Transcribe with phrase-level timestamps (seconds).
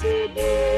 [0.00, 0.77] possible.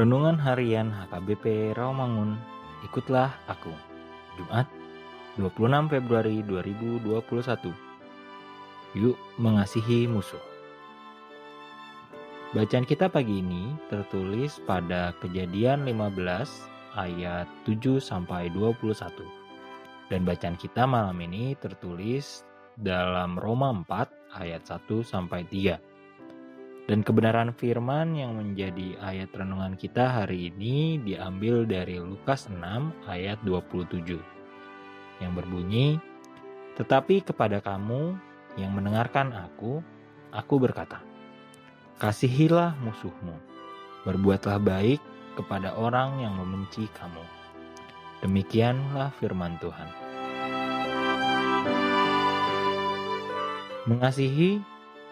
[0.00, 2.32] Renungan Harian HKBP Rawamangun,
[2.88, 3.68] ikutlah aku.
[4.40, 4.64] Jumat,
[5.36, 7.68] 26 Februari 2021.
[8.96, 10.40] Yuk mengasihi musuh.
[12.56, 16.48] Bacaan kita pagi ini tertulis pada Kejadian 15
[16.96, 18.88] ayat 7 sampai 21.
[20.08, 22.48] Dan bacaan kita malam ini tertulis
[22.80, 25.89] dalam Roma 4 ayat 1 sampai 3.
[26.90, 32.58] Dan kebenaran firman yang menjadi ayat renungan kita hari ini diambil dari Lukas 6
[33.06, 34.18] ayat 27
[35.22, 36.02] yang berbunyi,
[36.74, 38.18] Tetapi kepada kamu
[38.58, 39.78] yang mendengarkan aku,
[40.34, 40.98] aku berkata,
[42.02, 43.38] Kasihilah musuhmu,
[44.02, 44.98] berbuatlah baik
[45.38, 47.22] kepada orang yang membenci kamu.
[48.26, 49.88] Demikianlah firman Tuhan.
[53.86, 54.58] Mengasihi,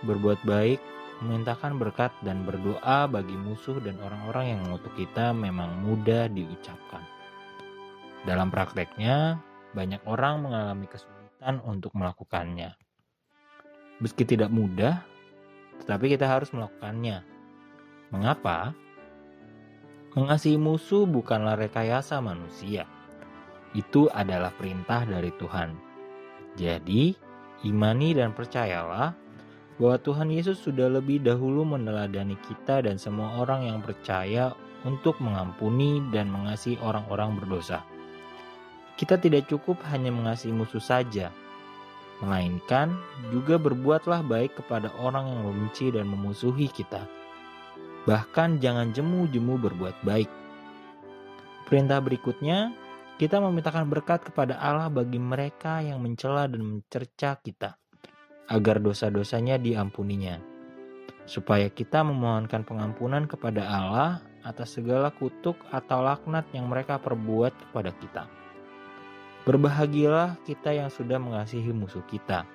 [0.03, 6.31] berbuat baik, memintakan berkat dan berdoa bagi musuh dan orang-orang yang mengutuk kita memang mudah
[6.31, 7.03] diucapkan.
[8.23, 9.39] Dalam prakteknya,
[9.75, 12.75] banyak orang mengalami kesulitan untuk melakukannya.
[13.99, 15.03] Meski tidak mudah,
[15.83, 17.27] tetapi kita harus melakukannya.
[18.15, 18.75] Mengapa?
[20.15, 22.87] Mengasihi musuh bukanlah rekayasa manusia.
[23.75, 25.77] Itu adalah perintah dari Tuhan.
[26.59, 27.15] Jadi,
[27.67, 29.28] imani dan percayalah
[29.79, 34.51] bahwa Tuhan Yesus sudah lebih dahulu meneladani kita dan semua orang yang percaya
[34.83, 37.83] untuk mengampuni dan mengasihi orang-orang berdosa.
[38.99, 41.31] Kita tidak cukup hanya mengasihi musuh saja,
[42.19, 42.99] melainkan
[43.31, 47.07] juga berbuatlah baik kepada orang yang membenci dan memusuhi kita.
[48.11, 50.31] Bahkan jangan jemu-jemu berbuat baik.
[51.71, 52.75] Perintah berikutnya,
[53.23, 57.79] kita memintakan berkat kepada Allah bagi mereka yang mencela dan mencerca kita
[58.49, 60.41] agar dosa-dosanya diampuninya,
[61.29, 64.11] supaya kita memohonkan pengampunan kepada Allah
[64.43, 68.25] atas segala kutuk atau laknat yang mereka perbuat kepada kita.
[69.45, 72.49] Berbahagialah kita yang sudah mengasihi musuh kita,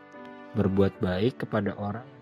[0.58, 2.14] berbuat baik kepada orang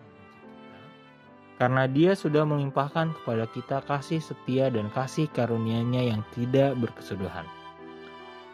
[1.62, 7.46] karena dia sudah melimpahkan kepada kita kasih setia dan kasih karunia-Nya yang tidak berkesudahan.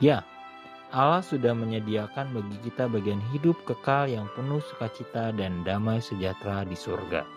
[0.04, 0.28] Ya,
[0.88, 6.80] Allah sudah menyediakan bagi kita bagian hidup kekal yang penuh sukacita dan damai sejahtera di
[6.80, 7.28] surga.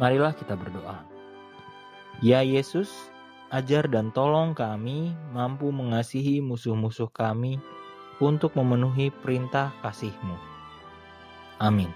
[0.00, 1.04] Marilah kita berdoa.
[2.24, 3.12] Ya Yesus,
[3.52, 7.60] ajar dan tolong kami mampu mengasihi musuh-musuh kami
[8.16, 10.36] untuk memenuhi perintah kasih-Mu.
[11.60, 11.92] Amin.